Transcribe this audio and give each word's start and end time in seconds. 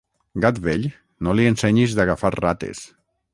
Gat 0.45 0.61
vell, 0.67 0.87
no 1.27 1.35
li 1.41 1.45
ensenyis 1.49 1.93
d'agafar 2.01 2.33
rates. 2.41 2.83